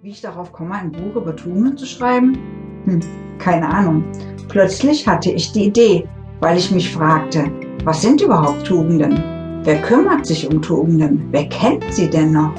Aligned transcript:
Wie 0.00 0.10
ich 0.10 0.20
darauf 0.20 0.52
komme, 0.52 0.74
ein 0.74 0.92
Buch 0.92 1.20
über 1.20 1.34
Tugenden 1.34 1.76
zu 1.76 1.84
schreiben? 1.84 2.38
Hm, 2.84 3.00
keine 3.40 3.68
Ahnung. 3.68 4.04
Plötzlich 4.48 5.08
hatte 5.08 5.32
ich 5.32 5.50
die 5.50 5.64
Idee, 5.64 6.08
weil 6.38 6.56
ich 6.56 6.70
mich 6.70 6.94
fragte, 6.94 7.50
was 7.82 8.02
sind 8.02 8.20
überhaupt 8.20 8.64
Tugenden? 8.64 9.20
Wer 9.64 9.82
kümmert 9.82 10.24
sich 10.24 10.48
um 10.48 10.62
Tugenden? 10.62 11.26
Wer 11.32 11.48
kennt 11.48 11.82
sie 11.92 12.08
denn 12.08 12.30
noch? 12.30 12.52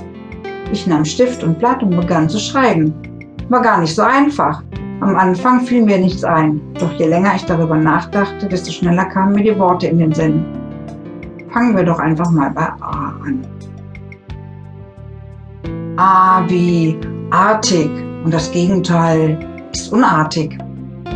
Ich 0.73 0.85
nahm 0.85 1.05
Stift 1.05 1.41
und 1.41 1.57
Blatt 1.59 1.81
und 1.81 1.95
begann 1.95 2.27
zu 2.27 2.39
schreiben. 2.39 2.93
War 3.47 3.61
gar 3.61 3.79
nicht 3.79 3.95
so 3.95 4.01
einfach. 4.01 4.61
Am 4.99 5.15
Anfang 5.15 5.61
fiel 5.61 5.85
mir 5.85 5.97
nichts 5.97 6.25
ein, 6.25 6.59
doch 6.77 6.91
je 6.95 7.07
länger 7.07 7.35
ich 7.37 7.45
darüber 7.45 7.77
nachdachte, 7.77 8.49
desto 8.49 8.69
schneller 8.69 9.05
kamen 9.05 9.35
mir 9.35 9.43
die 9.43 9.57
Worte 9.57 9.87
in 9.87 9.99
den 9.99 10.13
Sinn. 10.13 10.43
Fangen 11.53 11.73
wir 11.73 11.85
doch 11.85 11.99
einfach 11.99 12.29
mal 12.31 12.51
bei 12.51 12.67
A 12.81 13.15
an. 13.23 13.47
A 15.95 16.43
wie 16.49 16.99
artig 17.31 17.89
und 18.23 18.33
das 18.33 18.51
Gegenteil 18.51 19.37
ist 19.71 19.91
unartig. 19.91 20.57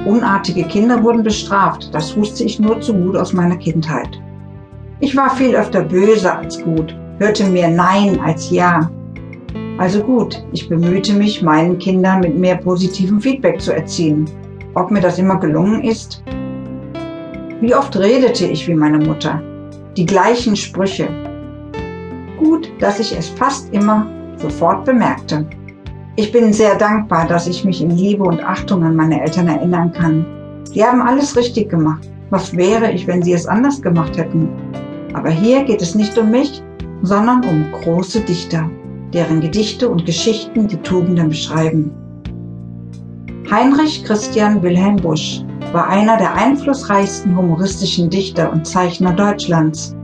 Unartige 0.05 0.63
Kinder 0.65 1.01
wurden 1.01 1.23
bestraft, 1.23 1.93
das 1.93 2.15
wusste 2.17 2.43
ich 2.43 2.59
nur 2.59 2.81
zu 2.81 2.93
gut 2.93 3.15
aus 3.15 3.33
meiner 3.33 3.55
Kindheit. 3.55 4.09
Ich 4.99 5.15
war 5.15 5.35
viel 5.35 5.55
öfter 5.55 5.81
böse 5.81 6.33
als 6.33 6.61
gut, 6.61 6.95
hörte 7.19 7.45
mehr 7.45 7.69
Nein 7.69 8.19
als 8.19 8.49
Ja. 8.52 8.89
Also 9.77 10.02
gut, 10.02 10.43
ich 10.52 10.69
bemühte 10.69 11.13
mich, 11.13 11.41
meinen 11.41 11.79
Kindern 11.79 12.19
mit 12.19 12.38
mehr 12.38 12.57
positivem 12.57 13.19
Feedback 13.19 13.59
zu 13.59 13.73
erziehen. 13.73 14.30
Ob 14.75 14.91
mir 14.91 15.02
das 15.02 15.19
immer 15.19 15.38
gelungen 15.38 15.83
ist? 15.83 16.23
Wie 17.61 17.73
oft 17.73 17.97
redete 17.97 18.45
ich 18.45 18.67
wie 18.67 18.75
meine 18.75 18.99
Mutter? 18.99 19.41
Die 19.95 20.05
gleichen 20.05 20.55
Sprüche. 20.55 21.07
Gut, 22.38 22.69
dass 22.80 22.99
ich 22.99 23.17
es 23.17 23.30
fast 23.30 23.73
immer 23.73 24.07
sofort 24.38 24.85
bemerkte. 24.85 25.45
Ich 26.16 26.31
bin 26.31 26.53
sehr 26.53 26.76
dankbar, 26.76 27.27
dass 27.27 27.48
ich 27.48 27.66
mich 27.66 27.81
in 27.81 27.90
Liebe 27.90 28.23
und 28.23 28.44
Achtung 28.44 28.84
an 28.84 28.95
meine 28.95 29.20
Eltern 29.20 29.48
erinnern 29.48 29.91
kann. 29.91 30.23
Sie 30.66 30.86
haben 30.86 31.02
alles 31.02 31.36
richtig 31.36 31.70
gemacht. 31.70 32.08
Was 32.30 32.55
wäre 32.55 32.92
ich, 32.92 33.08
wenn 33.08 33.23
sie 33.23 33.33
es 33.33 33.47
anders 33.47 33.81
gemacht 33.81 34.16
hätten? 34.16 34.47
Aber 35.14 35.31
hier 35.31 35.64
geht 35.64 35.81
es 35.81 35.95
nicht 35.95 36.16
um 36.16 36.30
mich, 36.30 36.61
sondern 37.02 37.44
um 37.45 37.66
große 37.81 38.20
Dichter, 38.22 38.70
deren 39.11 39.42
Gedichte 39.42 39.89
und 39.89 40.05
Geschichten 40.05 40.67
die 40.67 40.78
Tugenden 40.78 41.30
beschreiben. 41.30 41.89
Heinrich 43.50 44.03
Christian 44.03 44.61
Wilhelm 44.61 44.98
Busch 44.98 45.42
war 45.72 45.88
einer 45.88 46.17
der 46.17 46.36
einflussreichsten 46.36 47.36
humoristischen 47.36 48.11
Dichter 48.11 48.52
und 48.52 48.67
Zeichner 48.67 49.14
Deutschlands. 49.14 49.95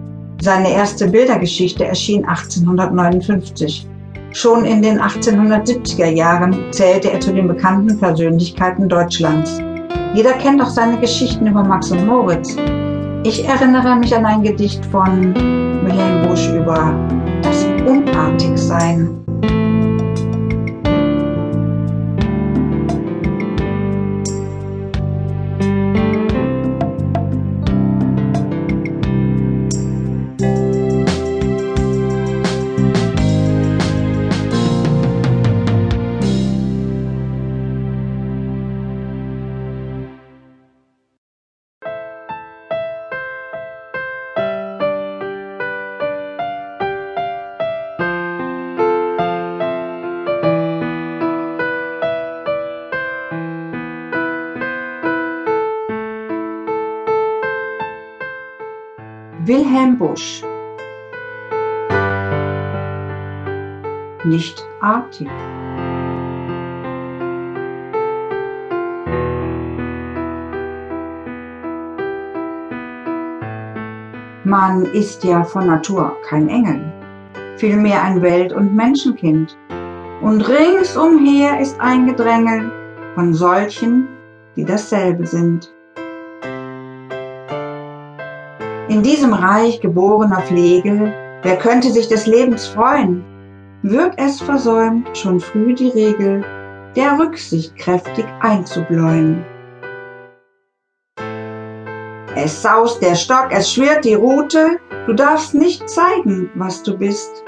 Seine 0.42 0.72
erste 0.72 1.08
Bildergeschichte 1.08 1.86
erschien 1.86 2.26
1859 2.26 3.88
Schon 4.32 4.64
in 4.64 4.82
den 4.82 5.00
1870er 5.00 6.06
Jahren 6.06 6.56
zählte 6.72 7.12
er 7.12 7.20
zu 7.20 7.34
den 7.34 7.48
bekannten 7.48 7.98
Persönlichkeiten 8.00 8.88
Deutschlands. 8.88 9.60
Jeder 10.14 10.34
kennt 10.34 10.62
auch 10.62 10.70
seine 10.70 11.00
Geschichten 11.00 11.48
über 11.48 11.64
Max 11.64 11.92
und 11.92 12.06
Moritz. 12.06 12.56
Ich 13.24 13.48
erinnere 13.48 13.96
mich 13.96 14.16
an 14.16 14.26
ein 14.26 14.44
Gedicht 14.44 14.86
von 14.86 15.34
Wilhelm 15.84 16.28
Busch 16.28 16.48
über 16.50 16.94
das 17.42 17.66
Unartigsein. 17.88 19.29
Wilhelm 59.50 59.98
Busch 59.98 60.44
Nicht 64.24 64.64
artig. 64.80 65.28
Man 74.44 74.86
ist 74.94 75.24
ja 75.24 75.44
von 75.44 75.66
Natur 75.66 76.16
kein 76.28 76.48
Engel, 76.48 76.94
vielmehr 77.58 78.04
ein 78.04 78.22
Welt- 78.22 78.54
und 78.54 78.76
Menschenkind. 78.76 79.58
Und 80.22 80.48
ringsumher 80.48 81.60
ist 81.60 81.82
ein 81.82 82.06
Gedrängel 82.06 82.72
von 83.16 83.34
solchen, 83.34 84.10
die 84.56 84.64
dasselbe 84.64 85.26
sind. 85.26 85.74
In 88.90 89.04
diesem 89.04 89.34
Reich 89.34 89.82
geborener 89.82 90.42
Pflege, 90.42 91.14
wer 91.44 91.58
könnte 91.58 91.92
sich 91.92 92.08
des 92.08 92.26
Lebens 92.26 92.66
freuen? 92.66 93.24
Wird 93.84 94.16
es 94.18 94.42
versäumt, 94.42 95.16
schon 95.16 95.40
früh 95.40 95.76
die 95.76 95.90
Regel 95.90 96.44
der 96.96 97.20
Rücksicht 97.20 97.76
kräftig 97.76 98.26
einzubläuen. 98.42 99.46
Es 102.36 102.64
saust 102.64 103.00
der 103.04 103.14
Stock, 103.14 103.50
es 103.52 103.72
schwirrt 103.72 104.06
die 104.06 104.16
Rute, 104.16 104.80
du 105.06 105.14
darfst 105.14 105.54
nicht 105.54 105.88
zeigen, 105.88 106.50
was 106.56 106.82
du 106.82 106.98
bist. 106.98 107.44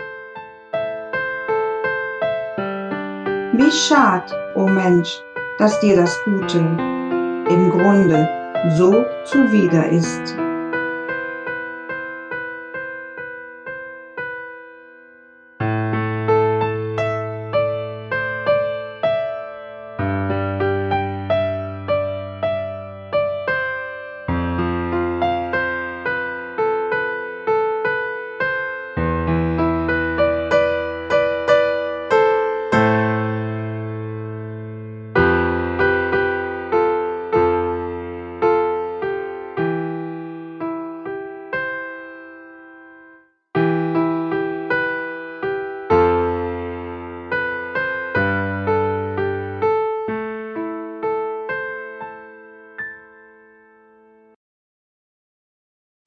Wie 3.53 3.71
schad, 3.71 4.31
o 4.55 4.65
oh 4.65 4.67
Mensch, 4.67 5.19
dass 5.57 5.79
dir 5.79 5.95
das 5.95 6.15
Gute 6.23 6.59
im 6.59 7.71
Grunde 7.71 8.29
so 8.77 9.03
zuwider 9.25 9.89
ist. 9.89 10.37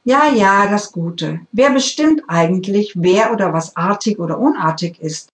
Ja, 0.06 0.28
ja, 0.28 0.66
das 0.70 0.92
Gute. 0.92 1.40
Wer 1.50 1.70
bestimmt 1.70 2.24
eigentlich, 2.28 2.92
wer 2.94 3.32
oder 3.32 3.54
was 3.54 3.74
artig 3.74 4.18
oder 4.18 4.38
unartig 4.38 5.00
ist? 5.00 5.30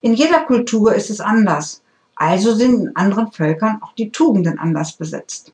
In 0.00 0.14
jeder 0.14 0.44
Kultur 0.44 0.94
ist 0.94 1.10
es 1.10 1.20
anders. 1.20 1.82
Also 2.16 2.54
sind 2.54 2.80
in 2.80 2.96
anderen 2.96 3.30
Völkern 3.30 3.82
auch 3.82 3.92
die 3.92 4.10
Tugenden 4.10 4.58
anders 4.58 4.94
besetzt. 4.94 5.52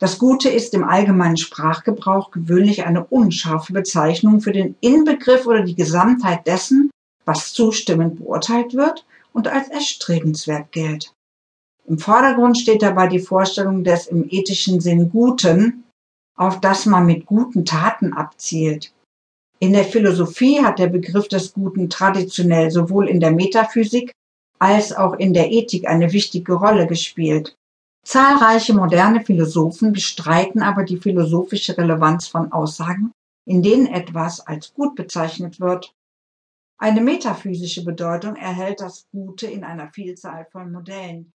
Das 0.00 0.18
Gute 0.18 0.48
ist 0.48 0.74
im 0.74 0.82
allgemeinen 0.82 1.36
Sprachgebrauch 1.36 2.32
gewöhnlich 2.32 2.84
eine 2.84 3.04
unscharfe 3.04 3.72
Bezeichnung 3.72 4.40
für 4.40 4.52
den 4.52 4.74
Inbegriff 4.80 5.46
oder 5.46 5.62
die 5.62 5.76
Gesamtheit 5.76 6.48
dessen, 6.48 6.90
was 7.24 7.52
zustimmend 7.52 8.18
beurteilt 8.18 8.74
wird 8.74 9.06
und 9.32 9.46
als 9.46 9.68
erstrebenswert 9.68 10.72
gilt. 10.72 11.12
Im 11.86 11.98
Vordergrund 11.98 12.58
steht 12.58 12.82
dabei 12.82 13.06
die 13.06 13.20
Vorstellung 13.20 13.84
des 13.84 14.08
im 14.08 14.26
ethischen 14.28 14.80
Sinn 14.80 15.10
Guten, 15.10 15.83
auf 16.36 16.60
das 16.60 16.86
man 16.86 17.06
mit 17.06 17.26
guten 17.26 17.64
Taten 17.64 18.12
abzielt. 18.12 18.92
In 19.60 19.72
der 19.72 19.84
Philosophie 19.84 20.62
hat 20.62 20.78
der 20.78 20.88
Begriff 20.88 21.28
des 21.28 21.52
Guten 21.54 21.88
traditionell 21.88 22.70
sowohl 22.70 23.08
in 23.08 23.20
der 23.20 23.30
Metaphysik 23.30 24.12
als 24.58 24.92
auch 24.92 25.14
in 25.14 25.32
der 25.32 25.50
Ethik 25.52 25.86
eine 25.86 26.12
wichtige 26.12 26.54
Rolle 26.54 26.86
gespielt. 26.86 27.56
Zahlreiche 28.04 28.74
moderne 28.74 29.24
Philosophen 29.24 29.92
bestreiten 29.92 30.62
aber 30.62 30.84
die 30.84 30.98
philosophische 30.98 31.76
Relevanz 31.78 32.28
von 32.28 32.52
Aussagen, 32.52 33.12
in 33.46 33.62
denen 33.62 33.86
etwas 33.86 34.40
als 34.40 34.74
gut 34.74 34.94
bezeichnet 34.94 35.60
wird. 35.60 35.94
Eine 36.78 37.00
metaphysische 37.00 37.84
Bedeutung 37.84 38.36
erhält 38.36 38.80
das 38.80 39.06
Gute 39.10 39.46
in 39.46 39.64
einer 39.64 39.88
Vielzahl 39.88 40.46
von 40.50 40.70
Modellen. 40.70 41.32